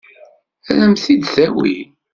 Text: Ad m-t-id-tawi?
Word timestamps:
Ad 0.69 0.79
m-t-id-tawi? 0.89 1.77